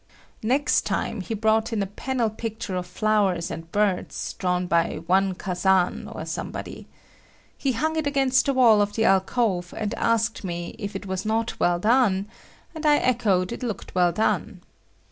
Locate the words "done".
11.77-12.27, 14.11-14.61